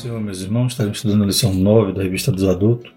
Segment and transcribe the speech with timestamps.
[0.00, 2.90] Senhor, meus irmãos, estaremos estudando a lição 9 da Revista dos Adultos,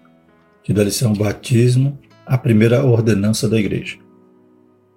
[0.62, 3.98] que da lição Batismo, a primeira ordenança da Igreja.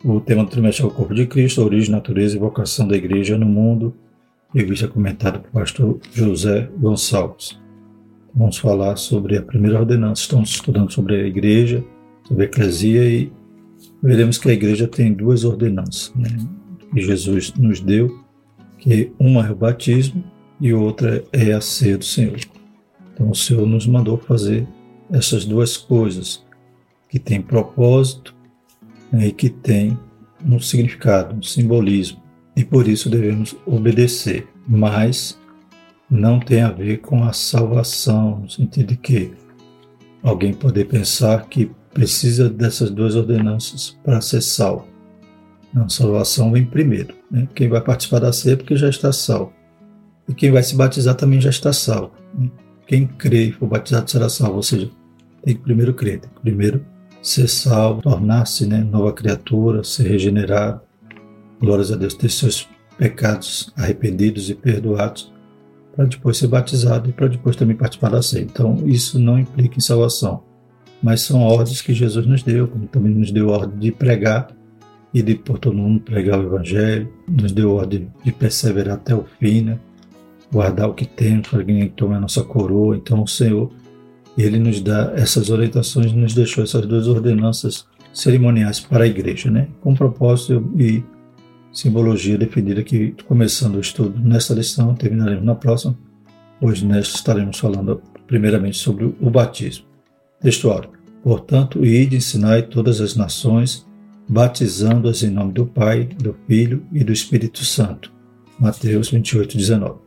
[0.05, 2.95] O tema do trimestre é o Corpo de Cristo, a origem, natureza e vocação da
[2.95, 3.93] Igreja no mundo,
[4.55, 7.59] revista comentada pelo pastor José Gonçalves.
[8.33, 10.21] Vamos falar sobre a primeira ordenança.
[10.21, 11.83] Estamos estudando sobre a Igreja,
[12.23, 13.33] sobre a Eclesia e
[14.01, 16.29] veremos que a Igreja tem duas ordenanças né,
[16.93, 18.17] que Jesus nos deu,
[18.77, 20.23] que uma é o batismo
[20.59, 22.39] e outra é a ceia do Senhor.
[23.13, 24.67] Então o Senhor nos mandou fazer
[25.11, 26.45] essas duas coisas
[27.09, 28.35] que têm propósito
[29.11, 29.97] né, e que têm
[30.45, 32.21] um significado, um simbolismo,
[32.55, 34.47] e por isso devemos obedecer.
[34.67, 35.39] Mas
[36.09, 39.33] não tem a ver com a salvação, no sentido de que
[40.21, 44.85] alguém poder pensar que precisa dessas duas ordenanças para ser salvo.
[45.75, 47.13] A salvação vem primeiro.
[47.29, 47.47] Né?
[47.53, 49.53] Quem vai participar da ceia é porque já está salvo.
[50.27, 52.11] E quem vai se batizar também já está salvo.
[52.37, 52.49] Né?
[52.85, 54.89] Quem crê e for batizado será salvo, ou seja,
[55.43, 56.85] tem que primeiro crer, tem que primeiro
[57.21, 60.81] ser salvo, tornar-se né, nova criatura, ser regenerado.
[61.59, 65.33] Glórias a Deus, ter seus pecados arrependidos e perdoados,
[65.95, 68.43] para depois ser batizado e para depois também participar da ceia.
[68.43, 70.43] Então, isso não implica em salvação,
[71.01, 74.47] mas são ordens que Jesus nos deu, como também nos deu a ordem de pregar
[75.13, 79.15] e de por todo mundo pregar o Evangelho, nos deu a ordem de perseverar até
[79.15, 79.79] o fim, né?
[80.51, 82.95] Guardar o que temos para que ninguém tome a nossa coroa.
[82.95, 83.71] Então o Senhor,
[84.37, 89.67] Ele nos dá essas orientações, nos deixou essas duas ordenanças cerimoniais para a igreja, né?
[89.81, 91.03] com propósito e
[91.71, 95.97] simbologia definida que, começando o estudo nesta lição, terminaremos na próxima.
[96.59, 99.85] Hoje nesta estaremos falando primeiramente sobre o batismo.
[100.41, 100.85] Textual.
[101.23, 103.85] Portanto, ide ensinai todas as nações,
[104.27, 108.11] batizando-as em nome do Pai, do Filho e do Espírito Santo.
[108.59, 110.06] Mateus 28, 19.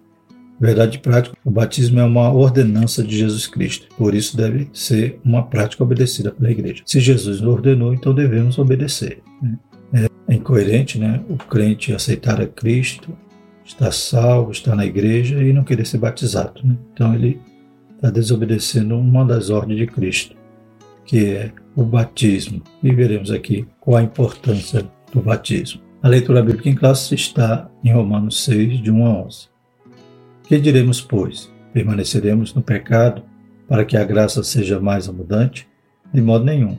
[0.60, 5.42] Verdade prática, o batismo é uma ordenança de Jesus Cristo, por isso deve ser uma
[5.42, 6.82] prática obedecida pela igreja.
[6.84, 9.22] Se Jesus ordenou, então devemos obedecer.
[9.40, 10.06] Né?
[10.28, 11.22] É incoerente né?
[11.30, 13.16] o crente aceitar a Cristo,
[13.64, 16.60] estar salvo, estar na igreja e não querer ser batizado.
[16.62, 16.76] Né?
[16.92, 17.40] Então ele
[17.94, 20.36] está desobedecendo uma das ordens de Cristo,
[21.06, 22.62] que é o batismo.
[22.82, 25.80] E veremos aqui qual a importância do batismo.
[26.02, 29.49] A leitura bíblica em classe está em Romanos 6, de 1 a 11.
[30.50, 31.48] Que diremos, pois?
[31.72, 33.22] Permaneceremos no pecado
[33.68, 35.68] para que a graça seja mais abundante?
[36.12, 36.76] De modo nenhum.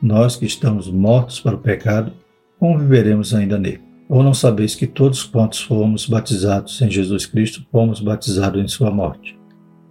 [0.00, 2.14] Nós que estamos mortos para o pecado,
[2.58, 3.82] como viveremos ainda nele?
[4.08, 8.90] Ou não sabeis que todos quantos fomos batizados em Jesus Cristo, fomos batizados em sua
[8.90, 9.38] morte?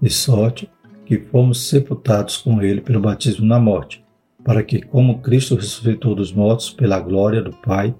[0.01, 0.67] De sorte
[1.05, 4.03] que fomos sepultados com ele pelo batismo na morte,
[4.43, 7.93] para que, como Cristo ressuscitou dos mortos pela glória do Pai,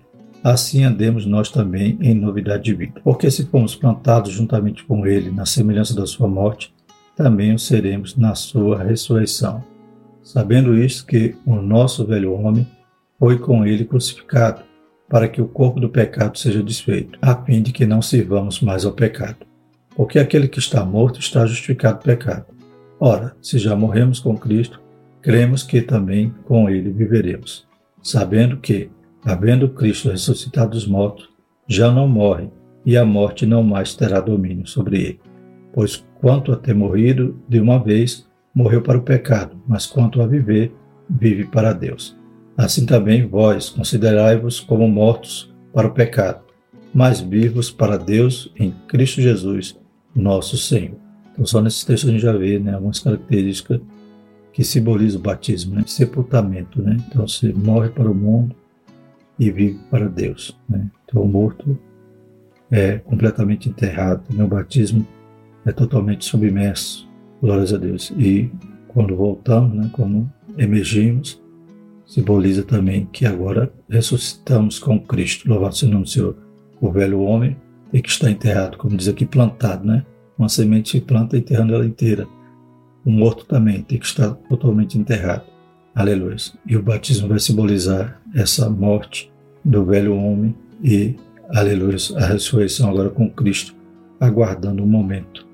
[0.43, 3.01] assim andemos nós também em novidade de vida.
[3.03, 6.73] Porque se fomos plantados juntamente com Ele na semelhança da sua morte,
[7.15, 9.61] também o seremos na sua ressurreição.
[10.23, 12.65] Sabendo isto que o nosso velho homem
[13.19, 14.61] foi com ele crucificado,
[15.09, 18.85] para que o corpo do pecado seja desfeito, a fim de que não sirvamos mais
[18.85, 19.37] ao pecado.
[19.95, 22.45] Porque aquele que está morto está justificado do pecado.
[22.99, 24.79] Ora, se já morremos com Cristo,
[25.21, 27.67] cremos que também com ele viveremos,
[28.01, 28.89] sabendo que,
[29.29, 31.29] havendo Cristo ressuscitado dos mortos,
[31.67, 32.49] já não morre,
[32.83, 35.19] e a morte não mais terá domínio sobre ele.
[35.71, 40.25] Pois quanto a ter morrido de uma vez, morreu para o pecado, mas quanto a
[40.25, 40.73] viver,
[41.07, 42.17] vive para Deus.
[42.57, 46.41] Assim também vós considerai-vos como mortos para o pecado,
[46.91, 49.77] mas vivos para Deus em Cristo Jesus,
[50.15, 50.97] nosso Senhor.
[51.31, 53.79] Então, só nesse texto a gente já vê né, algumas características
[54.51, 55.83] que simbolizam o batismo, né?
[55.85, 56.81] sepultamento.
[56.81, 56.97] Né?
[57.07, 58.55] Então, você morre para o mundo,
[59.39, 60.59] e vive para Deus.
[60.67, 60.89] Né?
[61.05, 61.79] Então, o morto
[62.69, 64.23] é completamente enterrado.
[64.33, 64.43] Né?
[64.43, 65.07] O batismo
[65.65, 67.09] é totalmente submerso,
[67.41, 68.11] glórias a Deus.
[68.17, 68.51] E
[68.87, 69.89] quando voltamos, né?
[69.93, 71.41] quando emergimos,
[72.05, 75.47] simboliza também que agora ressuscitamos com Cristo.
[75.47, 76.35] Louvado seja o nome do Senhor.
[76.81, 77.55] O velho homem
[77.91, 80.05] tem que estar enterrado, como diz aqui, plantado, né?
[80.37, 82.27] Uma semente se planta enterrando ela inteira.
[83.05, 85.43] O morto também tem que estar totalmente enterrado.
[85.93, 86.37] Aleluia.
[86.65, 89.28] E o batismo vai simbolizar essa morte
[89.63, 91.15] do velho homem e,
[91.49, 93.75] aleluia, a ressurreição agora com Cristo,
[94.19, 95.47] aguardando o um momento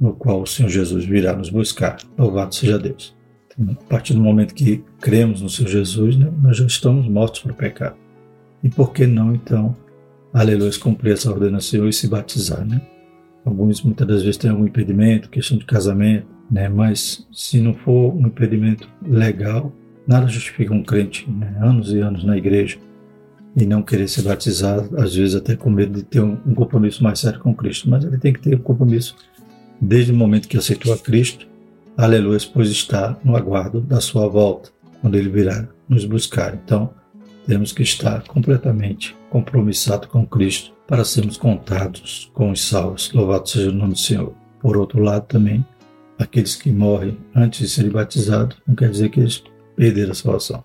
[0.00, 1.98] no qual o Senhor Jesus virá nos buscar.
[2.16, 3.16] Louvado seja Deus.
[3.46, 7.40] Então, a partir do momento que cremos no Senhor Jesus, né, nós já estamos mortos
[7.40, 7.96] para o pecado.
[8.62, 9.76] E por que não, então,
[10.32, 12.80] aleluia, cumprir essa ordem do Senhor e se batizar, né?
[13.44, 16.68] Alguns muitas das vezes têm algum impedimento, questão de casamento, né?
[16.68, 19.72] Mas se não for um impedimento legal,
[20.06, 21.56] nada justifica um crente, né?
[21.60, 22.78] anos e anos na igreja,
[23.58, 27.18] e não querer se batizar, às vezes até com medo de ter um, compromisso mais
[27.18, 27.90] sério com Cristo.
[27.90, 29.16] Mas ele tem que ter um compromisso
[29.80, 31.46] desde o momento que aceitou a Cristo,
[31.96, 34.70] aleluia, pois está no aguardo da sua volta,
[35.00, 36.54] quando ele virá nos buscar.
[36.54, 36.94] Então,
[37.46, 43.12] temos que estar completamente compromissado com Cristo para sermos contados com os salvos.
[43.12, 44.34] Louvado seja o nome do Senhor.
[44.60, 45.66] Por outro lado, também,
[46.16, 49.42] aqueles que morrem antes de serem batizados, não quer dizer que eles
[49.74, 50.64] perderam a salvação.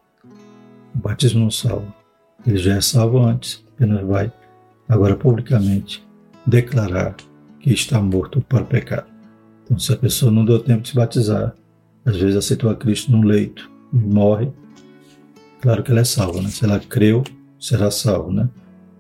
[0.94, 2.03] O batismo não salva.
[2.46, 4.32] Ele já é salvo antes, apenas vai
[4.88, 6.06] agora publicamente
[6.46, 7.16] declarar
[7.60, 9.08] que está morto para o pecado.
[9.64, 11.56] Então, se a pessoa não deu tempo de se batizar,
[12.06, 14.52] às vezes aceitou a Cristo no leito e morre,
[15.62, 16.50] claro que ela é salva, né?
[16.50, 17.24] Se ela creu,
[17.60, 18.50] será salvo, né?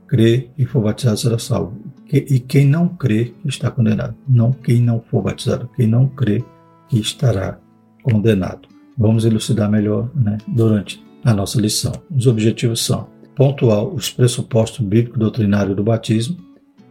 [0.07, 1.77] Crê e for batizado será salvo.
[2.11, 4.15] E quem não crê está condenado.
[4.27, 6.43] Não quem não for batizado, quem não crê
[6.91, 7.57] estará
[8.03, 8.69] condenado.
[8.97, 11.91] Vamos elucidar melhor né, durante a nossa lição.
[12.15, 16.37] Os objetivos são pontuar os pressupostos bíblicos doutrinários do batismo,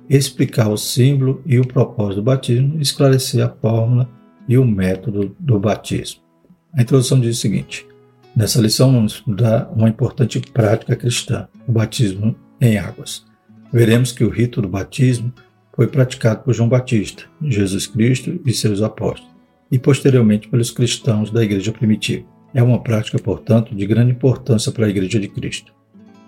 [0.09, 4.09] explicar o símbolo e o propósito do batismo, esclarecer a fórmula
[4.49, 6.21] e o método do batismo.
[6.75, 7.87] A introdução diz o seguinte:
[8.35, 13.25] nessa lição vamos estudar uma importante prática cristã, o batismo em águas.
[13.73, 15.33] Veremos que o rito do batismo
[15.75, 19.33] foi praticado por João Batista, Jesus Cristo e seus apóstolos,
[19.71, 22.27] e posteriormente pelos cristãos da igreja primitiva.
[22.55, 25.73] É uma prática, portanto, de grande importância para a igreja de Cristo.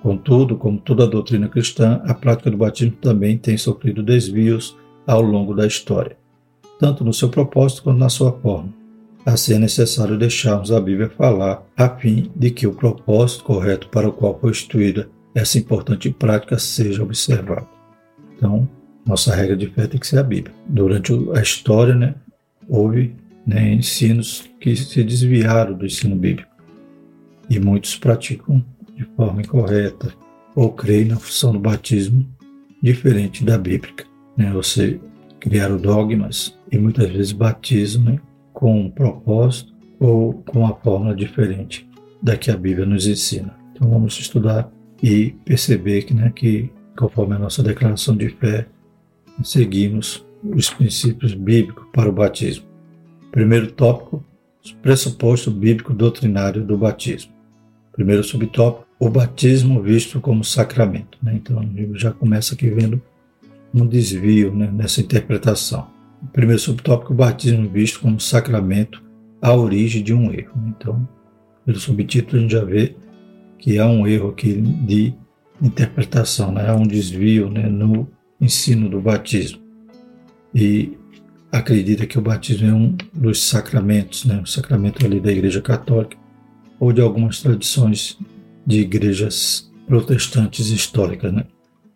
[0.04, 5.54] Contudo, como toda doutrina cristã, a prática do batismo também tem sofrido desvios ao longo
[5.54, 6.14] da história,
[6.78, 8.68] tanto no seu propósito quanto na sua forma.
[9.24, 14.06] Assim é necessário deixarmos a Bíblia falar, a fim de que o propósito correto para
[14.06, 17.66] o qual foi instituída essa importante prática seja observado.
[18.36, 18.68] Então,
[19.06, 20.54] nossa regra de fé tem que ser a Bíblia.
[20.66, 22.14] Durante a história, né,
[22.68, 23.16] houve
[23.46, 26.52] né, ensinos que se desviaram do ensino bíblico
[27.48, 28.62] e muitos praticam
[28.96, 30.12] de forma incorreta
[30.54, 32.26] ou creem na função do batismo
[32.82, 34.04] diferente da bíblica.
[34.36, 34.50] Né?
[34.52, 35.00] Você
[35.40, 38.20] criaram dogmas e muitas vezes batizam né,
[38.52, 41.88] com um propósito ou com uma forma diferente
[42.22, 43.54] da que a Bíblia nos ensina.
[43.72, 44.70] Então vamos estudar
[45.02, 48.66] e perceber que, né, que conforme a nossa declaração de fé,
[49.42, 52.66] seguimos os princípios bíblicos para o batismo.
[53.30, 54.24] Primeiro tópico,
[54.62, 57.32] os pressupostos bíblicos doutrinários do batismo.
[57.92, 61.18] Primeiro subtópico, o batismo visto como sacramento.
[61.22, 61.34] Né?
[61.34, 63.00] Então, já começa aqui vendo
[63.72, 65.88] um desvio né, nessa interpretação.
[66.22, 69.02] O primeiro subtópico, o batismo visto como sacramento,
[69.42, 70.54] a origem de um erro.
[70.68, 71.06] Então,
[71.66, 72.94] pelo subtítulo, a gente já vê
[73.58, 75.14] que há um erro aqui de
[75.60, 76.68] interpretação, né?
[76.68, 78.08] há um desvio né, no
[78.40, 79.60] ensino do batismo.
[80.54, 80.96] E
[81.50, 84.40] acredita que o batismo é um dos sacramentos, né?
[84.42, 86.16] o sacramento ali da Igreja Católica,
[86.78, 88.18] ou de algumas tradições
[88.66, 91.32] de igrejas protestantes históricas.
[91.32, 91.44] Né?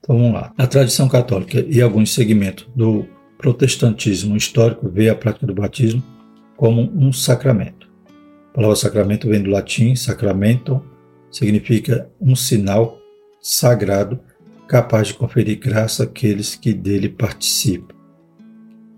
[0.01, 0.53] Então vamos lá.
[0.57, 3.07] A tradição católica e alguns segmentos do
[3.37, 6.03] protestantismo histórico vê a prática do batismo
[6.57, 7.89] como um sacramento.
[8.51, 10.83] A palavra sacramento vem do latim sacramento,
[11.31, 12.99] significa um sinal
[13.41, 14.19] sagrado
[14.67, 17.95] capaz de conferir graça àqueles que dele participam.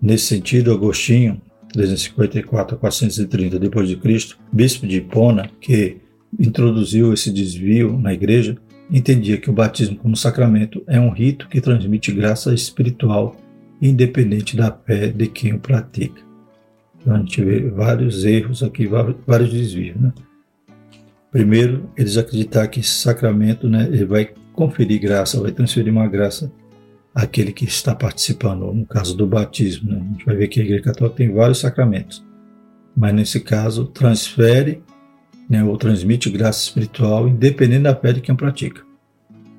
[0.01, 1.39] Nesse sentido, Agostinho
[1.71, 5.97] 354 a 430 depois de Cristo, bispo de Hipona, que
[6.39, 8.57] introduziu esse desvio na igreja,
[8.89, 13.35] entendia que o batismo como sacramento é um rito que transmite graça espiritual
[13.81, 16.21] independente da fé de quem o pratica.
[16.99, 18.87] Então a gente vê vários erros aqui,
[19.25, 19.99] vários desvios.
[19.99, 20.13] Né?
[21.31, 26.51] Primeiro, eles acreditar que esse sacramento né, ele vai conferir graça, vai transferir uma graça
[27.13, 29.91] aquele que está participando, no caso do batismo.
[29.91, 29.97] Né?
[29.99, 32.23] A gente vai ver que a Igreja Católica tem vários sacramentos,
[32.95, 34.83] mas nesse caso transfere
[35.51, 38.81] né, ou transmite graça espiritual independente da fé de quem pratica.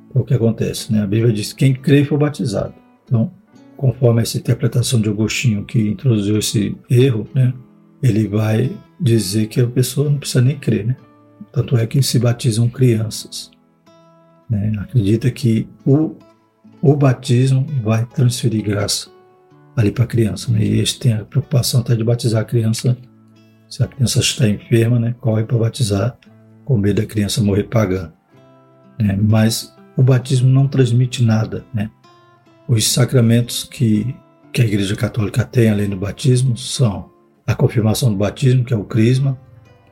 [0.09, 0.91] Então, o que acontece?
[0.91, 1.03] Né?
[1.03, 2.73] A Bíblia diz quem crê for batizado.
[3.05, 3.31] Então,
[3.77, 7.53] conforme essa interpretação de Agostinho que introduziu esse erro, né,
[8.03, 10.87] ele vai dizer que a pessoa não precisa nem crer.
[10.87, 10.97] Né?
[11.53, 13.51] Tanto é que se batizam crianças.
[14.49, 14.73] Né?
[14.79, 16.17] Acredita que o
[16.83, 19.09] o batismo vai transferir graça
[19.77, 20.51] ali para a criança.
[20.51, 20.65] Né?
[20.65, 22.99] E eles têm a preocupação até de batizar a criança,
[23.73, 25.15] se a criança está enferma, né?
[25.19, 26.19] corre para batizar,
[26.63, 28.13] com medo da criança morrer pagando.
[28.99, 29.19] Né?
[29.19, 31.65] Mas o batismo não transmite nada.
[31.73, 31.91] Né?
[32.69, 34.15] Os sacramentos que,
[34.53, 37.11] que a Igreja Católica tem além do batismo são
[37.47, 39.41] a confirmação do batismo, que é o crisma,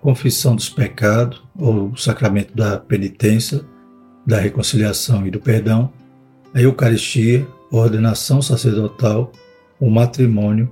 [0.02, 3.62] confissão dos pecados, ou o sacramento da penitência,
[4.26, 5.90] da reconciliação e do perdão,
[6.52, 9.32] a Eucaristia, a ordenação sacerdotal,
[9.80, 10.70] o matrimônio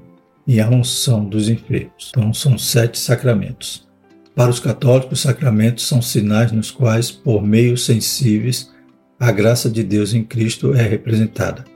[0.48, 2.08] e a unção dos enfermos.
[2.08, 3.86] Então, são sete sacramentos.
[4.34, 8.72] Para os católicos, os sacramentos são sinais nos quais, por meios sensíveis,
[9.20, 11.66] a graça de Deus em Cristo é representada,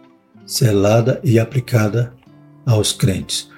[0.47, 2.15] selada e aplicada
[2.65, 3.51] aos crentes.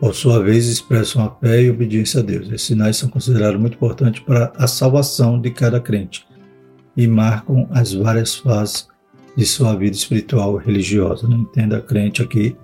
[0.00, 2.48] por sua vez, expressam a fé e obediência a Deus.
[2.48, 6.26] Esses sinais são considerados muito importantes para a salvação de cada crente
[6.96, 8.88] e marcam as várias fases
[9.36, 11.28] de sua vida espiritual e religiosa.
[11.28, 11.36] Né?
[11.36, 12.56] Entenda crente aqui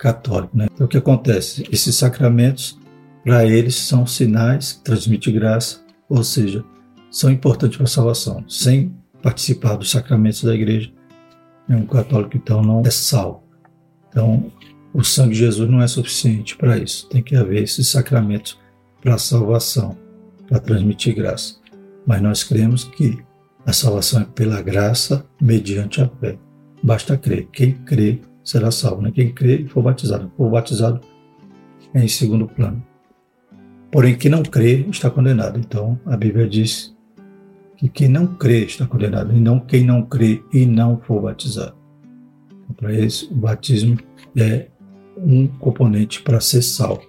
[0.00, 0.56] católico.
[0.56, 0.66] Né?
[0.72, 1.64] Então, o que acontece?
[1.70, 2.78] Esses sacramentos,
[3.22, 6.64] para eles, são sinais que transmitem graça, ou seja,
[7.10, 8.42] são importantes para a salvação.
[8.48, 10.90] Sem participar dos sacramentos da igreja,
[11.68, 13.44] um católico então não é salvo.
[14.08, 14.50] Então,
[14.92, 17.08] o sangue de Jesus não é suficiente para isso.
[17.08, 18.58] Tem que haver esses sacramentos
[19.00, 19.96] para a salvação,
[20.48, 21.56] para transmitir graça.
[22.06, 23.22] Mas nós cremos que
[23.64, 26.38] a salvação é pela graça, mediante a fé.
[26.82, 27.46] Basta crer.
[27.52, 29.02] Quem crê será salvo.
[29.02, 29.10] Né?
[29.10, 30.30] Quem crê e for batizado.
[30.36, 31.00] For batizado
[31.94, 32.84] é em segundo plano.
[33.90, 35.58] Porém, quem não crê está condenado.
[35.58, 36.94] Então, a Bíblia diz
[37.76, 41.74] que quem não crê está condenado, e não quem não crê e não for batizado.
[42.62, 43.98] Então, para isso, o batismo
[44.36, 44.68] é
[45.16, 47.02] um componente para ser salvo.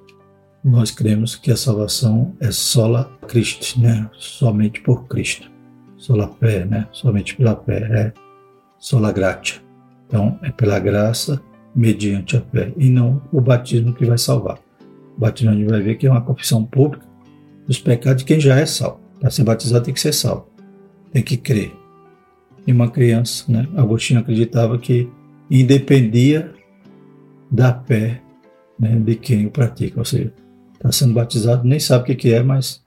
[0.64, 4.10] Nós cremos que a salvação é sola Cristo, né?
[4.14, 5.52] somente por Cristo.
[5.98, 6.88] Sola fé, né?
[6.92, 8.14] somente pela fé, é
[8.80, 9.71] sola gratia.
[10.12, 11.42] Então, é pela graça
[11.74, 14.60] mediante a fé, e não o batismo que vai salvar.
[15.16, 17.06] O batismo a gente vai ver que é uma confissão pública
[17.66, 19.00] dos pecados de quem já é salvo.
[19.22, 20.48] Para ser batizado tem que ser salvo,
[21.14, 21.72] tem que crer.
[22.68, 23.66] E uma criança, né?
[23.78, 25.10] Agostinho acreditava que
[25.50, 26.54] independia
[27.50, 28.22] da fé
[28.78, 29.98] né, de quem o pratica.
[29.98, 30.34] Ou seja,
[30.74, 32.84] está sendo batizado, nem sabe o que é, mas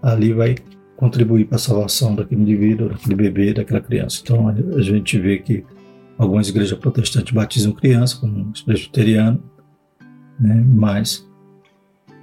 [0.00, 0.54] ali vai
[0.96, 4.20] contribuir para a salvação daquele indivíduo, daquele bebê, daquela criança.
[4.22, 5.64] Então a gente vê que
[6.20, 9.40] algumas igrejas protestantes batizam criança, como os presbiterianos,
[10.38, 11.26] né, mas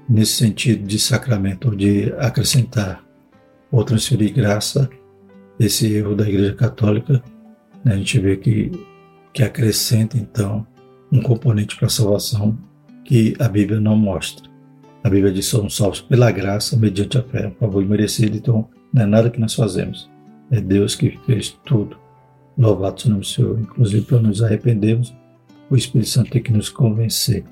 [0.08, 3.04] nesse sentido de sacramento, de acrescentar
[3.72, 4.88] ou transferir graça,
[5.60, 7.24] esse erro da Igreja Católica,
[7.84, 8.72] né, a gente vê que,
[9.34, 10.66] que acrescenta então
[11.12, 12.56] um componente para a salvação
[13.04, 14.48] que a Bíblia não mostra.
[15.04, 19.02] A Bíblia diz somos salvos pela graça, mediante a fé, um favor imerecido, então não
[19.02, 20.08] é nada que nós fazemos.
[20.52, 21.98] É Deus que fez tudo.
[22.58, 23.60] Louvado seja o nome do Senhor.
[23.60, 25.14] Inclusive, para nos arrependermos,
[25.70, 27.44] o Espírito Santo tem que nos convencer.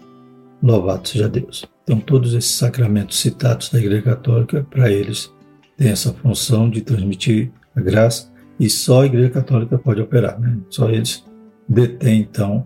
[0.62, 1.66] Louvado seja Deus.
[1.84, 5.32] Então, todos esses sacramentos citados da Igreja Católica, para eles,
[5.78, 10.40] têm essa função de transmitir a graça e só a Igreja Católica pode operar.
[10.40, 10.58] Né?
[10.70, 11.24] Só eles
[11.70, 12.66] detêm, então,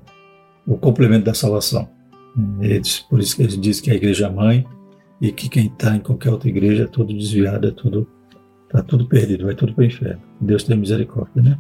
[0.66, 1.90] o complemento da salvação.
[2.62, 4.66] Eles, por isso que eles dizem que é a igreja mãe
[5.20, 8.08] e que quem está em qualquer outra igreja é tudo desviado, é tudo
[8.70, 10.22] está tudo perdido, vai tudo para o inferno.
[10.40, 11.58] Deus tem misericórdia, né?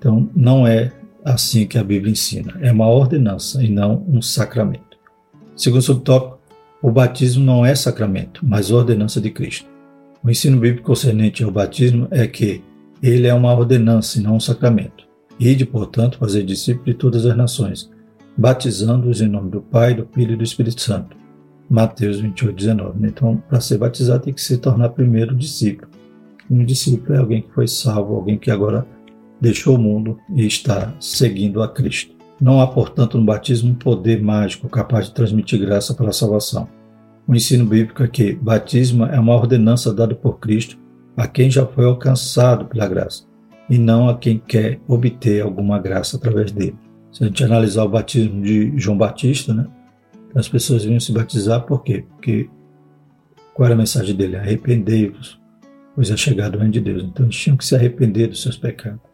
[0.00, 0.90] Então não é
[1.22, 2.56] assim que a Bíblia ensina.
[2.62, 4.98] É uma ordenança e não um sacramento.
[5.54, 6.40] Segundo subtópico,
[6.82, 9.68] o batismo não é sacramento, mas ordenança de Cristo.
[10.24, 12.62] O ensino bíblico concernente ao batismo é que
[13.02, 15.04] ele é uma ordenança e não um sacramento.
[15.38, 17.90] Ide, portanto, fazer discípulos de todas as nações,
[18.36, 21.14] batizando-os em nome do Pai, do Filho e do Espírito Santo.
[21.68, 23.06] Mateus 28, 19.
[23.06, 25.90] Então, para ser batizado, tem que se tornar primeiro discípulo.
[26.50, 28.86] Um discípulo é alguém que foi salvo, alguém que agora
[29.40, 32.14] deixou o mundo e está seguindo a Cristo.
[32.40, 36.68] Não há, portanto, no batismo um poder mágico capaz de transmitir graça para a salvação.
[37.26, 40.78] O ensino bíblico é que batismo é uma ordenança dada por Cristo
[41.16, 43.24] a quem já foi alcançado pela graça,
[43.68, 46.76] e não a quem quer obter alguma graça através dele.
[47.12, 49.66] Se a gente analisar o batismo de João Batista, né?
[50.34, 52.04] As pessoas vinham se batizar por quê?
[52.08, 52.48] Porque
[53.52, 54.36] qual era a mensagem dele?
[54.36, 55.40] Arrependei-vos,
[55.94, 57.02] pois é chegado o reino de Deus.
[57.02, 59.09] Então eles tinham que se arrepender dos seus pecados.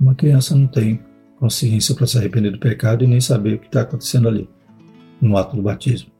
[0.00, 1.00] Uma criança não tem
[1.38, 4.48] consciência para se arrepender do pecado e nem saber o que está acontecendo ali,
[5.20, 6.10] no ato do batismo.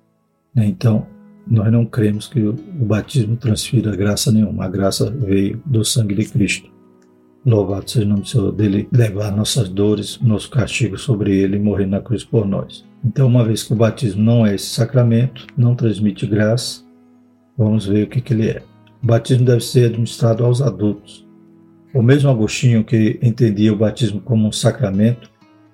[0.54, 0.66] Né?
[0.66, 1.06] Então,
[1.46, 4.64] nós não cremos que o batismo transfira graça nenhuma.
[4.64, 6.70] A graça veio do sangue de Cristo.
[7.44, 11.60] Louvado seja o nome do Senhor, dele levar nossas dores, nosso castigo sobre ele e
[11.60, 12.84] morrer na cruz por nós.
[13.04, 16.82] Então, uma vez que o batismo não é esse sacramento, não transmite graça,
[17.56, 18.62] vamos ver o que, que ele é.
[19.00, 21.25] O batismo deve ser administrado aos adultos.
[21.96, 25.30] O mesmo Agostinho, que entendia o batismo como um sacramento,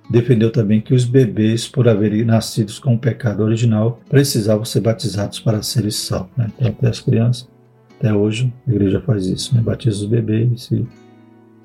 [0.09, 5.41] defendeu também que os bebês, por haverem nascidos com o pecado original, precisavam ser batizados
[5.41, 6.31] para serem salvos.
[6.37, 6.47] Né?
[6.57, 7.51] Então, até as crianças,
[7.99, 9.61] até hoje, a igreja faz isso, né?
[9.63, 10.87] batiza os bebês e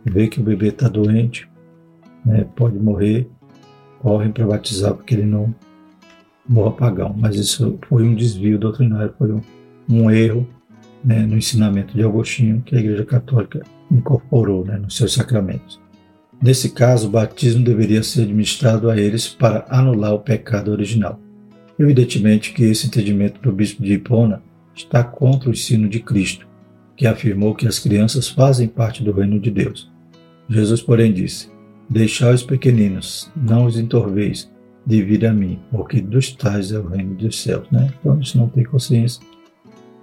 [0.04, 1.48] vê que o bebê está doente,
[2.26, 3.30] né, pode morrer,
[4.00, 5.54] correm para batizar porque ele não
[6.50, 7.16] morre pagão.
[7.16, 9.42] Mas isso foi um desvio doutrinário, foi um,
[9.88, 10.48] um erro
[11.06, 15.80] né, no ensinamento de Agostinho que a Igreja Católica incorporou né, nos seus sacramentos.
[16.42, 21.20] Nesse caso, o batismo deveria ser administrado a eles para anular o pecado original.
[21.80, 24.42] Evidentemente que esse entendimento do bispo de Hipona
[24.76, 26.48] está contra o ensino de Cristo,
[26.96, 29.92] que afirmou que as crianças fazem parte do reino de Deus
[30.50, 31.50] Jesus, porém, disse:
[31.90, 34.50] Deixai os pequeninos, não os entorveis,
[34.86, 37.68] de vir a mim, porque dos tais é o reino dos céus.
[37.70, 37.92] Né?
[38.00, 39.22] Então eles não têm consciência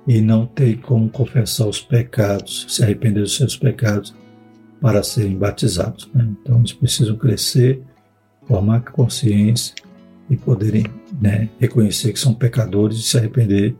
[0.06, 4.14] e não tem como confessar os pecados, se arrepender dos seus pecados
[4.80, 6.08] para serem batizados.
[6.14, 6.28] Né?
[6.42, 7.82] Então eles precisam crescer,
[8.46, 9.74] formar consciência
[10.28, 10.84] e poderem
[11.20, 13.74] né, reconhecer que são pecadores e se arrepender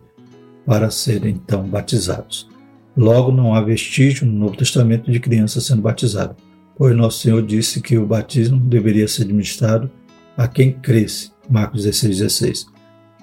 [0.64, 2.48] para serem então batizados.
[2.96, 6.36] Logo, não há vestígio no Novo Testamento de crianças sendo batizadas,
[6.76, 9.90] pois nosso Senhor disse que o batismo deveria ser administrado
[10.36, 11.32] a quem cresce.
[11.50, 12.73] Marcos 16, 16.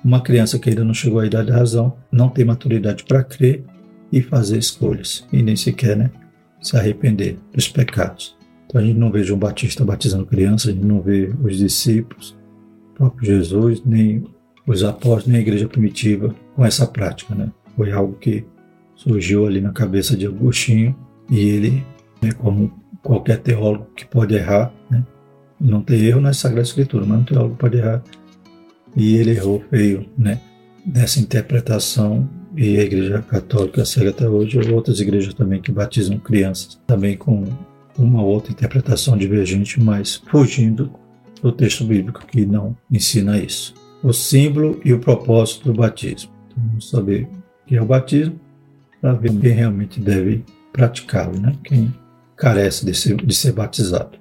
[0.03, 3.63] Uma criança que ainda não chegou à idade da razão não tem maturidade para crer
[4.11, 6.11] e fazer escolhas, e nem sequer né,
[6.59, 8.35] se arrepender dos pecados.
[8.65, 12.37] Então a gente não vê João Batista batizando crianças, a gente não vê os discípulos,
[12.91, 14.23] o próprio Jesus, nem
[14.65, 17.35] os apóstolos, nem a igreja primitiva com essa prática.
[17.35, 17.51] Né?
[17.75, 18.45] Foi algo que
[18.95, 20.95] surgiu ali na cabeça de Agostinho
[21.29, 21.85] e ele,
[22.21, 25.03] né, como qualquer teólogo que pode errar, né,
[25.59, 28.03] não tem erro na Sagrada Escritura, mas um teólogo pode errar
[28.95, 30.39] e ele errou feio, né?
[30.85, 36.17] Nessa interpretação e a Igreja Católica segue até hoje, ou outras igrejas também que batizam
[36.17, 37.45] crianças, também com
[37.97, 40.91] uma outra interpretação divergente, mas fugindo
[41.41, 43.73] do texto bíblico que não ensina isso.
[44.03, 46.31] O símbolo e o propósito do batismo.
[46.47, 48.39] Então, vamos saber o que é o batismo
[48.99, 51.55] para ver quem realmente deve praticá-lo, né?
[51.63, 51.93] quem
[52.35, 54.17] carece de ser, de ser batizado.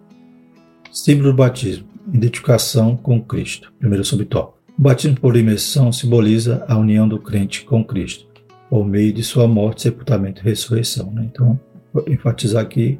[0.92, 3.72] Símbolo do batismo: identificação com Cristo.
[3.78, 4.59] Primeiro subtópico.
[4.80, 8.26] O batismo por imersão simboliza a união do crente com Cristo,
[8.70, 11.12] por meio de sua morte, sepultamento e ressurreição.
[11.12, 11.28] Né?
[11.30, 11.60] Então,
[11.92, 12.98] vou enfatizar aqui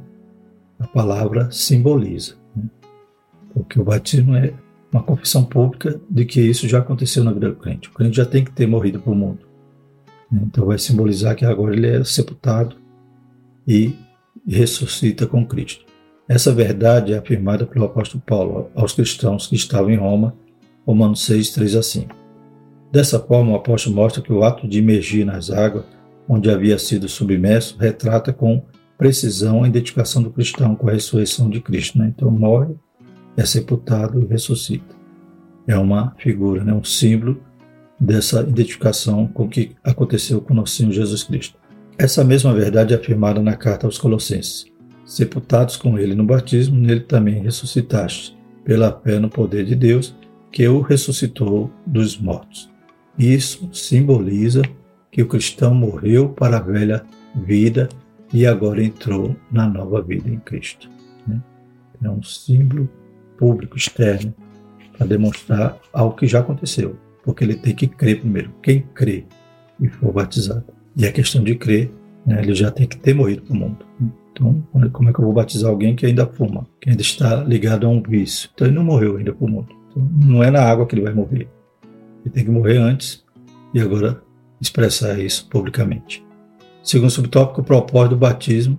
[0.79, 2.65] a palavra simboliza, né?
[3.55, 4.53] porque o batismo é
[4.93, 7.89] uma confissão pública de que isso já aconteceu na vida do crente.
[7.89, 9.39] O crente já tem que ter morrido para o mundo.
[10.31, 10.43] Né?
[10.45, 12.77] Então, vai simbolizar que agora ele é sepultado
[13.67, 13.97] e
[14.47, 15.87] ressuscita com Cristo.
[16.29, 20.37] Essa verdade é afirmada pelo apóstolo Paulo aos cristãos que estavam em Roma
[20.91, 22.17] Romanos 6, 3 a 5.
[22.91, 25.85] Dessa forma, o apóstolo mostra que o ato de emergir nas águas,
[26.29, 28.65] onde havia sido submerso, retrata com
[28.99, 31.97] precisão a identificação do cristão com a ressurreição de Cristo.
[31.97, 32.13] Né?
[32.15, 32.75] Então, morre,
[33.37, 34.97] é sepultado e ressuscita.
[35.65, 36.75] É uma figura, né?
[36.75, 37.41] um símbolo
[38.01, 41.57] dessa identificação com o que aconteceu com o nosso Senhor Jesus Cristo.
[41.97, 44.67] Essa mesma verdade é afirmada na carta aos Colossenses.
[45.05, 50.19] Sepultados com ele no batismo, nele também ressuscitaste, pela fé no poder de Deus
[50.51, 52.71] que o ressuscitou dos mortos.
[53.19, 54.63] Isso simboliza
[55.11, 57.89] que o cristão morreu para a velha vida
[58.33, 60.89] e agora entrou na nova vida em Cristo.
[61.27, 61.41] Né?
[62.03, 62.89] É um símbolo
[63.37, 64.35] público externo
[64.97, 68.53] para demonstrar algo que já aconteceu, porque ele tem que crer primeiro.
[68.63, 69.25] Quem crê
[69.81, 70.65] e for batizado.
[70.97, 71.91] E a questão de crer,
[72.27, 73.87] né, ele já tem que ter morrido para o mundo.
[74.33, 77.87] Então, como é que eu vou batizar alguém que ainda fuma, que ainda está ligado
[77.87, 78.51] a um vício?
[78.55, 79.80] Então, ele não morreu ainda para o mundo.
[79.97, 81.49] Não é na água que ele vai morrer.
[82.25, 83.25] Ele tem que morrer antes
[83.75, 84.23] e agora
[84.61, 86.25] expressar isso publicamente.
[86.83, 88.79] Segundo subtópico, propósito do batismo,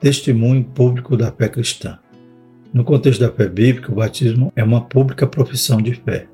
[0.00, 1.98] testemunho público da fé cristã.
[2.72, 6.26] No contexto da fé bíblica, o batismo é uma pública profissão de fé.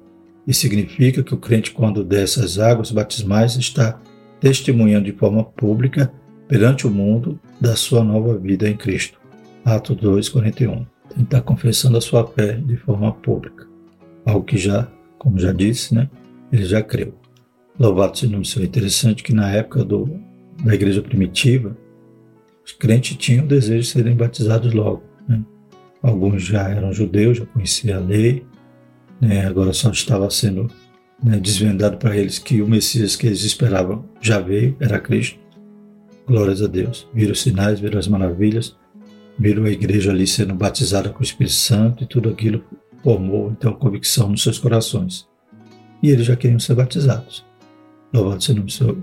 [0.47, 4.01] E significa que o crente, quando desce as águas batismais, está
[4.41, 6.13] testemunhando de forma pública
[6.47, 9.19] perante o mundo da sua nova vida em Cristo.
[9.65, 10.87] Atos 2, 41.
[11.15, 13.68] Ele está confessando a sua fé de forma pública
[14.25, 16.09] algo que já, como já disse, né,
[16.53, 17.15] ele já creu.
[17.79, 18.67] Louvado seja o nome do Senhor.
[18.67, 20.09] Interessante que na época do,
[20.65, 21.77] da igreja primitiva,
[22.65, 25.03] os crentes tinham o desejo de serem batizados logo.
[25.29, 25.43] Né?
[26.03, 28.45] Alguns já eram judeus, já conheciam a lei,
[29.21, 29.47] né?
[29.47, 30.69] agora só estava sendo
[31.23, 35.39] né, desvendado para eles que o Messias que eles esperavam já veio, era Cristo.
[36.27, 37.09] Glórias a Deus.
[37.15, 38.77] Viram os sinais, viram as maravilhas,
[39.39, 42.63] viram a igreja ali sendo batizada com o Espírito Santo e tudo aquilo
[43.09, 45.27] formou então convicção nos seus corações.
[46.03, 47.43] E eles já queriam ser batizados.
[48.13, 48.99] Louvado seja o nome do Senhor.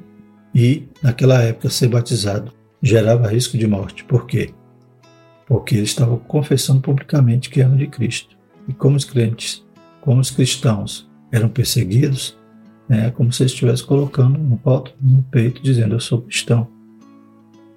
[0.53, 4.03] E, naquela época, ser batizado gerava risco de morte.
[4.03, 4.53] Por quê?
[5.47, 8.37] Porque eles estavam confessando publicamente que eram de Cristo.
[8.67, 9.65] E como os crentes,
[10.01, 12.37] como os cristãos eram perseguidos,
[12.87, 16.67] é como se eles estivessem colocando um voto no peito dizendo eu sou cristão.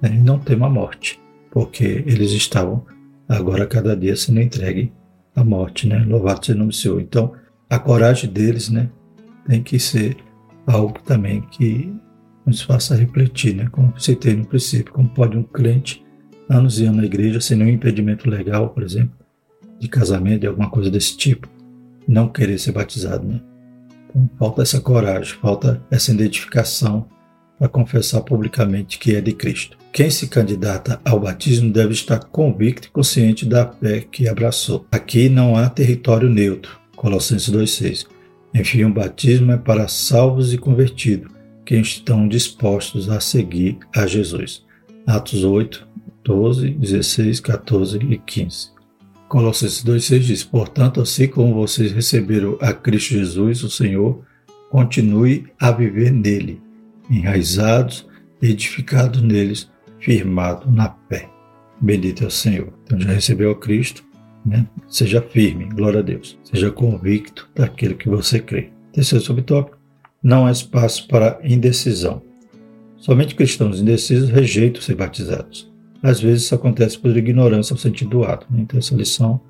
[0.03, 1.19] É, não tema a morte,
[1.51, 2.85] porque eles estavam
[3.27, 4.93] agora cada dia sendo entregue
[5.39, 6.05] a morte, né?
[6.07, 7.01] Louvado seja o nome do Senhor.
[7.01, 7.33] Então,
[7.71, 8.91] a coragem deles, né,
[9.47, 10.17] tem que ser
[10.67, 11.93] algo também que
[12.45, 13.69] nos faça refletir, né?
[13.71, 16.05] Como citei no princípio, como pode um crente
[16.49, 19.15] anos e anos na igreja sem nenhum impedimento legal, por exemplo,
[19.79, 21.49] de casamento, de alguma coisa desse tipo,
[22.07, 23.41] não querer ser batizado, né?
[24.09, 27.07] Então, falta essa coragem, falta essa identificação
[27.59, 29.78] para confessar publicamente que é de Cristo.
[29.93, 34.87] Quem se candidata ao batismo deve estar convicto e consciente da fé que abraçou.
[34.93, 36.79] Aqui não há território neutro.
[36.95, 38.07] Colossenses 2,6.
[38.55, 41.31] Enfim, o batismo é para salvos e convertidos,
[41.65, 44.65] que estão dispostos a seguir a Jesus.
[45.07, 45.87] Atos 8,
[46.25, 48.71] 12, 16, 14 e 15.
[49.29, 54.23] Colossenses 2,6 diz: Portanto, assim como vocês receberam a Cristo Jesus, o Senhor,
[54.71, 56.61] continue a viver nele,
[57.11, 58.07] enraizados,
[58.41, 59.71] edificados neles,
[60.01, 61.29] firmado na fé.
[61.81, 62.73] Bendito é o Senhor.
[62.85, 64.03] Então já recebeu a Cristo,
[64.45, 64.67] né?
[64.89, 66.39] Seja firme, glória a Deus.
[66.45, 68.71] Seja convicto daquilo que você crê.
[68.93, 69.79] Terceiro subtópico:
[70.23, 72.23] não há espaço para indecisão.
[72.97, 75.71] Somente cristãos indecisos rejeitam ser batizados.
[76.03, 78.47] Às vezes isso acontece por ignorância ao sentido do ato.
[78.51, 78.61] Né?
[78.63, 79.41] Então essa lição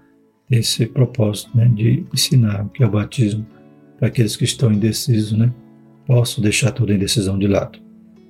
[0.49, 1.71] tem esse propósito né?
[1.75, 3.47] de ensinar o que é o batismo
[3.99, 5.53] para aqueles que estão indecisos, né?
[6.07, 7.79] Posso deixar toda indecisão de lado.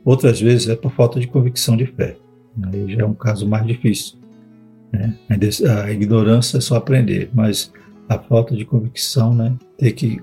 [0.09, 2.17] Outras vezes é por falta de convicção de fé.
[2.63, 4.17] Aí já é um caso mais difícil.
[4.91, 5.15] Né?
[5.29, 7.71] A ignorância é só aprender, mas
[8.09, 9.55] a falta de convicção, né?
[9.77, 10.19] Ter que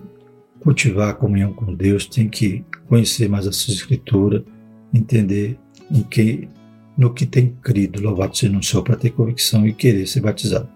[0.60, 4.43] cultivar a comunhão com Deus, tem que conhecer mais a sua escritura,
[4.91, 5.56] entender
[5.91, 6.50] em que,
[6.98, 10.67] no que tem crido, louvado seja o Senhor, para ter convicção e querer ser batizado.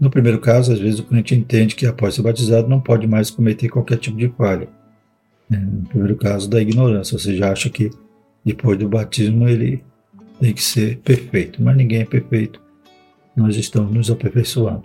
[0.00, 3.30] No primeiro caso, às vezes o crente entende que após ser batizado não pode mais
[3.30, 4.66] cometer qualquer tipo de falha.
[5.52, 7.90] É, no primeiro caso, da ignorância, você já acha que
[8.44, 9.82] depois do batismo ele
[10.40, 12.60] tem que ser perfeito, mas ninguém é perfeito.
[13.36, 14.84] Nós estamos nos aperfeiçoando.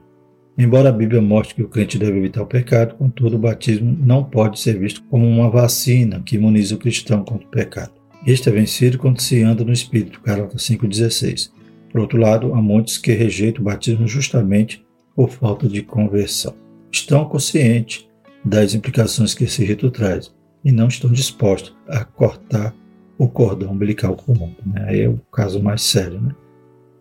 [0.57, 4.23] Embora a Bíblia mostre que o crente deve evitar o pecado, contudo, o batismo não
[4.23, 7.93] pode ser visto como uma vacina que imuniza o cristão contra o pecado.
[8.27, 11.51] Este é vencido quando se anda no Espírito, Gálatas 5,16.
[11.89, 16.53] Por outro lado, há muitos que rejeitam o batismo justamente por falta de conversão.
[16.91, 18.07] Estão conscientes
[18.43, 22.75] das implicações que esse rito traz e não estão dispostos a cortar
[23.19, 24.55] o cordão umbilical comum.
[24.65, 24.85] Né?
[24.87, 26.21] Aí é o caso mais sério.
[26.21, 26.33] Né?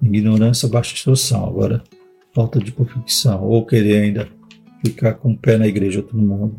[0.03, 1.47] Ignorância, baixa instrução.
[1.47, 1.83] Agora,
[2.35, 4.29] falta de convicção ou querer ainda
[4.85, 6.57] ficar com o pé na igreja todo mundo.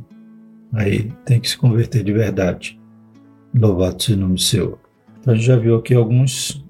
[0.71, 2.79] Aí tem que se converter de verdade.
[3.53, 4.79] Louvado seja o nome Senhor.
[5.19, 6.65] Então a gente já viu aqui alguns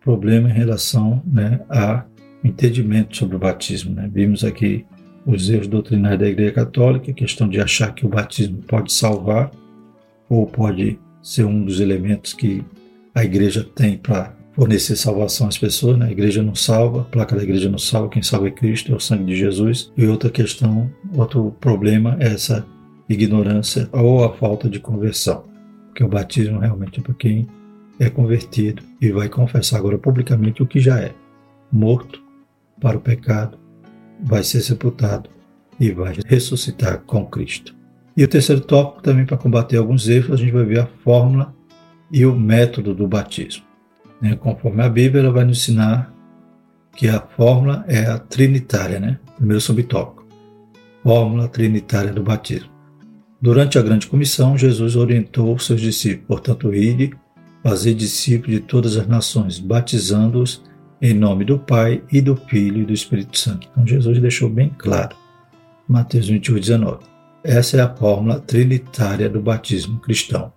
[0.00, 2.04] problemas em relação né, a
[2.44, 3.94] entendimento sobre o batismo.
[3.94, 4.08] Né?
[4.12, 4.86] Vimos aqui
[5.26, 9.50] os erros doutrinários da Igreja Católica, a questão de achar que o batismo pode salvar
[10.28, 12.64] ou pode ser um dos elementos que
[13.14, 15.96] a Igreja tem para fornecer salvação às pessoas.
[15.98, 16.06] Né?
[16.06, 18.96] A Igreja não salva, a placa da Igreja não salva, quem salva é Cristo, é
[18.96, 19.92] o sangue de Jesus.
[19.96, 22.66] E outra questão, outro problema é essa
[23.08, 25.44] ignorância ou a falta de conversão,
[25.86, 27.46] porque o batismo realmente é para quem
[27.98, 31.14] é convertido e vai confessar agora publicamente o que já é
[31.72, 32.22] morto
[32.80, 33.58] para o pecado,
[34.22, 35.30] vai ser sepultado
[35.80, 37.77] e vai ressuscitar com Cristo.
[38.18, 41.54] E o terceiro tópico, também para combater alguns erros, a gente vai ver a fórmula
[42.10, 43.62] e o método do batismo.
[44.20, 44.34] Né?
[44.34, 46.12] Conforme a Bíblia, ela vai nos ensinar
[46.96, 49.20] que a fórmula é a trinitária, né?
[49.36, 50.26] primeiro subtópico.
[51.04, 52.68] Fórmula trinitária do batismo.
[53.40, 57.12] Durante a grande comissão, Jesus orientou seus discípulos, portanto, ide,
[57.62, 60.64] fazer discípulos de todas as nações, batizando-os
[61.00, 63.68] em nome do Pai e do Filho e do Espírito Santo.
[63.70, 65.14] Então Jesus deixou bem claro.
[65.88, 67.17] Mateus 28, 19.
[67.48, 70.52] Essa é a fórmula trinitária do batismo cristão.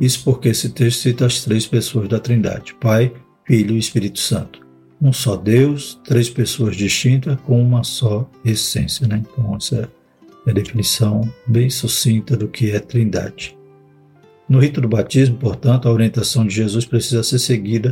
[0.00, 3.12] Isso porque esse texto cita as três pessoas da Trindade: Pai,
[3.44, 4.64] Filho e Espírito Santo.
[5.02, 9.08] Um só Deus, três pessoas distintas com uma só essência.
[9.08, 9.20] Né?
[9.20, 9.90] Então, essa
[10.46, 13.58] é a definição bem sucinta do que é Trindade.
[14.48, 17.90] No rito do batismo, portanto, a orientação de Jesus precisa ser seguida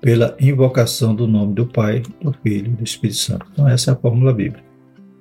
[0.00, 3.46] pela invocação do nome do Pai, do Filho e do Espírito Santo.
[3.52, 4.63] Então, essa é a fórmula bíblica.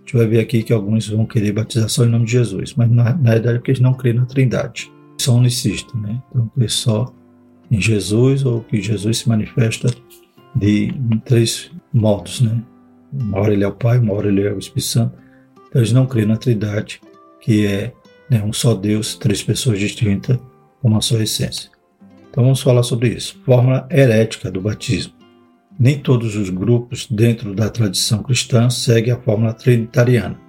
[0.04, 2.74] A gente vai ver aqui que alguns vão querer batizar só em nome de Jesus,
[2.74, 4.92] mas na, na verdade é porque eles não creem na Trindade.
[5.18, 6.22] São unicistas, né?
[6.30, 7.14] Então, crê só
[7.72, 9.90] em Jesus ou que Jesus se manifesta
[10.56, 12.62] de em três modos, né?
[13.14, 15.18] Uma hora ele é o Pai, uma hora ele é o Espírito Santo.
[15.70, 17.00] Então, eles não creem na Trindade,
[17.40, 17.94] que é
[18.30, 20.38] né, um só Deus, três pessoas distintas,
[20.84, 21.70] uma só essência.
[22.30, 23.40] Então vamos falar sobre isso.
[23.46, 25.14] Fórmula herética do batismo.
[25.80, 30.40] Nem todos os grupos dentro da tradição cristã seguem a fórmula trinitariana.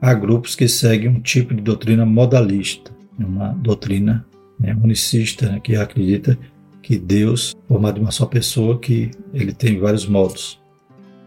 [0.00, 4.24] Há grupos que seguem um tipo de doutrina modalista, uma doutrina
[4.58, 6.38] né, unicista, né, que acredita
[6.82, 10.60] que Deus, formado de uma só pessoa, que ele tem vários modos.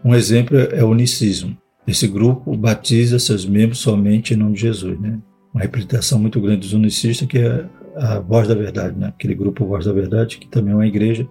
[0.04, 1.56] Um exemplo é o unicismo.
[1.86, 4.98] Esse grupo batiza seus membros somente em nome de Jesus.
[5.00, 5.18] Né?
[5.52, 7.64] Uma representação muito grande dos unicistas que é
[7.96, 9.08] a Voz da Verdade, né?
[9.08, 11.26] aquele grupo Voz da Verdade, que também é uma igreja,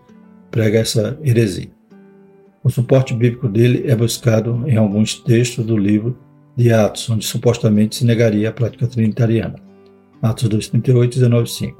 [0.50, 1.70] prega essa heresia.
[2.64, 6.18] O suporte bíblico dele é buscado em alguns textos do livro
[6.56, 9.56] de Atos, onde supostamente se negaria a prática trinitariana.
[10.22, 11.74] Atos 2,38 e 19,5.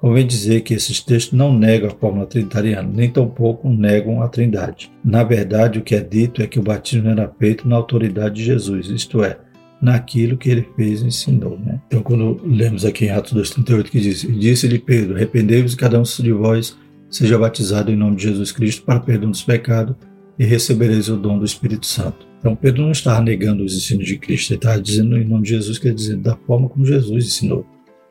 [0.00, 4.90] Convém dizer que esses textos não negam a fórmula trinitariana, nem tampouco negam a trindade.
[5.04, 8.44] Na verdade, o que é dito é que o batismo era feito na autoridade de
[8.44, 9.38] Jesus, isto é,
[9.80, 11.58] naquilo que ele fez e ensinou.
[11.58, 11.78] Né?
[11.86, 16.32] Então, quando lemos aqui em Atos 2,38 que diz, disse-lhe Pedro, arrependei-vos cada um de
[16.32, 16.74] vós
[17.10, 19.94] seja batizado em nome de Jesus Cristo para perdão dos pecados
[20.38, 22.26] e recebereis o dom do Espírito Santo.
[22.38, 25.50] Então, Pedro não estava negando os ensinos de Cristo, ele estava dizendo em nome de
[25.50, 27.66] Jesus, quer dizer, da forma como Jesus ensinou,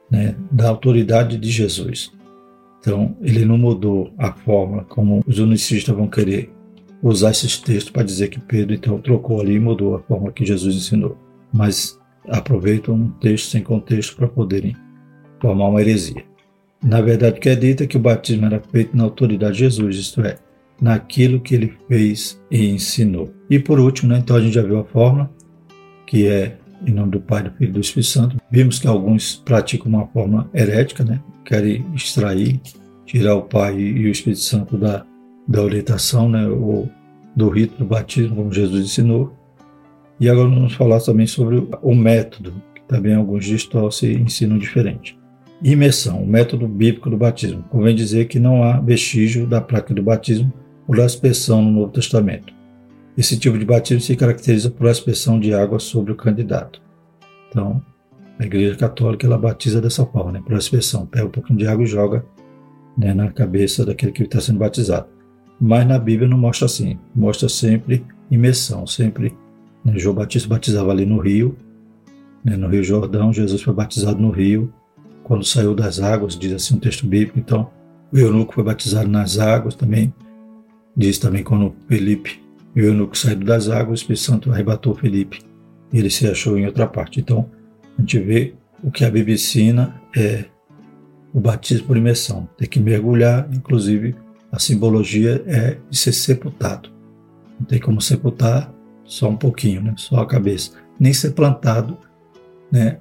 [0.10, 0.36] né?
[0.52, 2.12] da autoridade de Jesus.
[2.80, 6.52] Então, ele não mudou a forma como os unicistas vão querer
[7.02, 10.46] usar esses textos para dizer que Pedro então trocou ali e mudou a forma que
[10.46, 11.18] Jesus ensinou.
[11.54, 14.76] Mas aproveitam um texto sem contexto para poderem
[15.40, 16.24] formar uma heresia.
[16.84, 19.60] Na verdade, o que é dito é que o batismo era feito na autoridade de
[19.60, 20.38] Jesus, isto é,
[20.82, 23.34] naquilo que ele fez e ensinou.
[23.50, 25.32] E por último, né, então a gente já viu a fórmula,
[26.06, 28.38] que é em nome do Pai, do Filho e do Espírito Santo.
[28.52, 31.22] Vimos que alguns praticam uma forma herética, né?
[31.46, 32.60] querem extrair,
[33.06, 35.06] tirar o Pai e o Espírito Santo da,
[35.48, 36.48] da orientação, né?
[36.48, 36.90] ou
[37.36, 39.34] do rito do batismo, como Jesus ensinou.
[40.20, 45.18] E agora vamos falar também sobre o método, que também alguns distorcem e ensinam diferente.
[45.62, 47.64] Imersão, o método bíblico do batismo.
[47.70, 50.52] Convém dizer que não há vestígio da prática do batismo
[50.86, 52.54] por aspersão no Novo Testamento.
[53.18, 56.82] Esse tipo de batismo se caracteriza por aspersão de água sobre o candidato.
[57.50, 57.82] Então,
[58.40, 61.06] a Igreja Católica ela batiza dessa forma, né, por aspersão.
[61.06, 62.26] Pega um pouquinho de água e joga
[62.98, 65.08] né, na cabeça daquele que está sendo batizado.
[65.62, 66.98] Mas na Bíblia não mostra assim.
[67.16, 69.38] Mostra sempre imersão, sempre.
[69.86, 71.56] Né, João Batista batizava ali no rio,
[72.44, 73.32] né, no Rio Jordão.
[73.32, 74.74] Jesus foi batizado no rio.
[75.24, 77.40] Quando saiu das águas, diz assim um texto bíblico.
[77.40, 77.70] Então,
[78.12, 80.12] o eunuco foi batizado nas águas também.
[80.96, 82.42] Diz também quando Felipe,
[82.76, 85.42] o eunuco saiu das águas, o Espírito Santo arrebatou Felipe
[85.92, 87.20] e ele se achou em outra parte.
[87.20, 87.50] Então,
[87.98, 88.54] a gente vê
[88.84, 90.46] o que a Bíblia ensina é
[91.34, 92.48] o batismo por imersão.
[92.58, 94.16] Tem que mergulhar, inclusive
[94.52, 96.90] a simbologia é de ser sepultado.
[97.60, 98.72] Não tem como sepultar
[99.04, 99.94] só um pouquinho, né?
[99.98, 100.72] só a cabeça.
[101.00, 101.98] Nem ser plantado
[102.72, 102.98] né?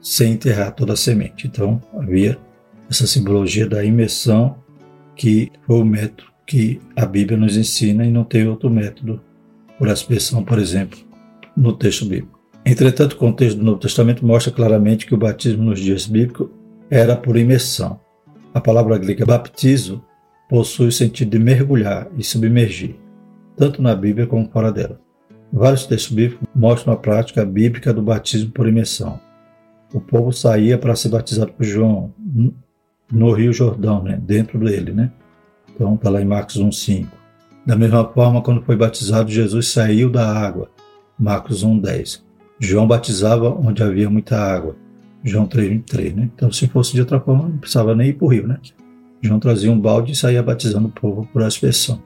[0.00, 1.46] sem enterrar toda a semente.
[1.46, 2.38] Então, havia
[2.90, 4.56] essa simbologia da imersão
[5.14, 9.20] que foi o método que a Bíblia nos ensina e não tem outro método
[9.78, 10.98] por expressão, por exemplo,
[11.56, 12.38] no texto bíblico.
[12.64, 16.48] Entretanto, o contexto do Novo Testamento mostra claramente que o batismo nos dias bíblicos
[16.90, 18.00] era por imersão.
[18.54, 20.02] A palavra grega baptizo
[20.48, 22.96] possui o sentido de mergulhar e submergir,
[23.56, 25.00] tanto na Bíblia como fora dela.
[25.52, 29.20] Vários textos bíblicos mostram a prática bíblica do batismo por imersão.
[29.92, 32.12] O povo saía para ser batizado por João
[33.10, 35.12] no Rio Jordão, né, dentro dele, né?
[35.76, 37.06] Então está lá em Marcos 1,5.
[37.66, 40.70] Da mesma forma, quando foi batizado, Jesus saiu da água.
[41.18, 42.22] Marcos 1,10.
[42.58, 44.74] João batizava onde havia muita água.
[45.22, 46.14] João 3,23.
[46.14, 46.30] Né?
[46.34, 48.48] Então, se fosse de outra forma, não precisava nem ir para o rio.
[48.48, 48.58] Né?
[49.20, 52.00] João trazia um balde e saía batizando o povo por aspersão.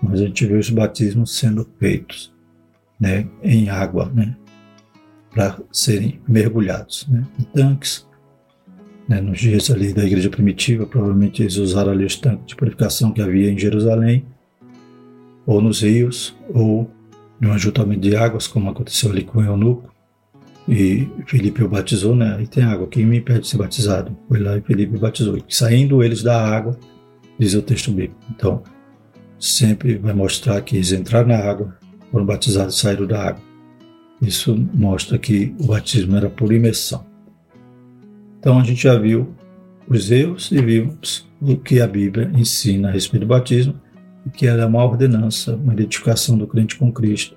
[0.00, 2.32] Mas a gente vê os batismos sendo feitos
[2.98, 4.36] né, em água, né,
[5.30, 8.06] para serem mergulhados né, em tanques,
[9.10, 13.10] né, nos dias ali da igreja primitiva, provavelmente eles usaram ali os tanques de purificação
[13.10, 14.24] que havia em Jerusalém,
[15.44, 16.88] ou nos rios, ou
[17.40, 19.92] no ajuntamento de águas, como aconteceu ali com o eunuco.
[20.68, 22.36] E Felipe o batizou, né?
[22.38, 24.16] Aí tem água, quem me impede de ser batizado?
[24.28, 25.36] Foi lá e Felipe batizou.
[25.36, 26.78] E saindo eles da água,
[27.36, 28.14] diz o texto bíblico.
[28.30, 28.62] Então,
[29.40, 31.76] sempre vai mostrar que eles entraram na água,
[32.12, 33.42] foram batizados e saíram da água.
[34.22, 37.09] Isso mostra que o batismo era por imersão.
[38.40, 39.34] Então a gente já viu
[39.86, 43.78] os erros e vimos o que a Bíblia ensina a respeito do batismo,
[44.32, 47.36] que ela é uma ordenança, uma identificação do crente com Cristo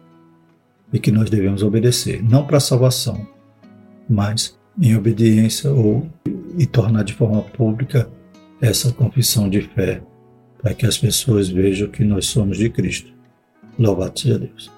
[0.94, 3.28] e que nós devemos obedecer, não para salvação,
[4.10, 6.10] mas em obediência ou
[6.58, 8.10] e tornar de forma pública
[8.62, 10.02] essa confissão de fé,
[10.62, 13.12] para que as pessoas vejam que nós somos de Cristo.
[13.78, 14.72] Louvado seja Deus.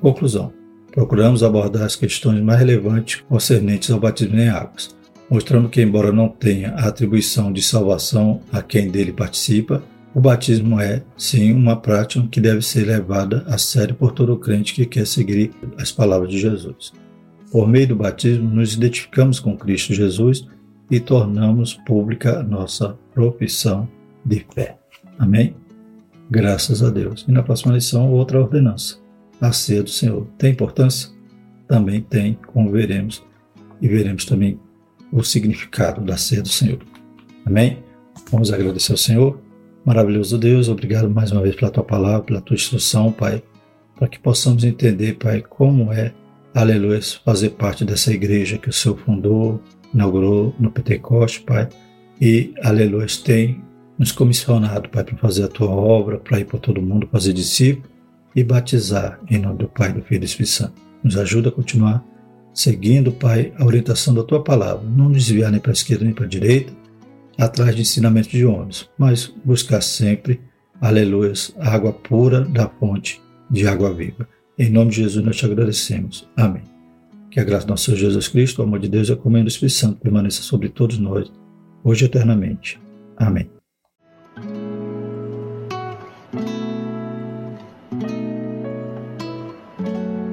[0.00, 0.52] Conclusão.
[0.92, 4.99] Procuramos abordar as questões mais relevantes concernentes ao batismo em águas
[5.30, 10.80] mostrando que, embora não tenha a atribuição de salvação a quem dele participa, o batismo
[10.80, 15.06] é, sim, uma prática que deve ser levada a sério por todo crente que quer
[15.06, 16.92] seguir as palavras de Jesus.
[17.52, 20.48] Por meio do batismo, nos identificamos com Cristo Jesus
[20.90, 23.88] e tornamos pública nossa profissão
[24.24, 24.76] de fé.
[25.16, 25.54] Amém?
[26.28, 27.24] Graças a Deus.
[27.28, 28.98] E na próxima lição, outra ordenança.
[29.40, 30.26] A ceia do Senhor.
[30.36, 31.08] Tem importância?
[31.68, 33.24] Também tem, como veremos.
[33.80, 34.58] E veremos também
[35.12, 36.78] o significado da ceia do Senhor.
[37.44, 37.82] Amém?
[38.30, 39.40] Vamos agradecer ao Senhor.
[39.84, 43.42] Maravilhoso Deus, obrigado mais uma vez pela tua palavra, pela tua instrução, Pai,
[43.96, 46.12] para que possamos entender, Pai, como é,
[46.54, 49.60] aleluia, fazer parte dessa igreja que o Senhor fundou,
[49.92, 51.68] inaugurou no Pentecoste, Pai,
[52.20, 53.62] e, aleluia, tem
[53.98, 57.88] nos comissionado, Pai, para fazer a tua obra, para ir para todo mundo, fazer discípulo
[58.36, 60.74] e batizar em nome do Pai, do Filho e do Espírito Santo.
[61.02, 62.04] Nos ajuda a continuar
[62.60, 66.12] seguindo, Pai, a orientação da tua palavra, não nos desviar nem para a esquerda nem
[66.12, 66.72] para a direita,
[67.38, 70.40] atrás de ensinamentos de homens, mas buscar sempre,
[70.80, 73.20] aleluia, a água pura da fonte
[73.50, 74.28] de água viva.
[74.58, 76.28] Em nome de Jesus nós te agradecemos.
[76.36, 76.62] Amém.
[77.30, 79.44] Que a graça do nosso Senhor Jesus Cristo, o amor de Deus e a comunhão
[79.44, 81.32] do Espírito Santo permaneça sobre todos nós,
[81.82, 82.78] hoje e eternamente.
[83.16, 83.59] Amém.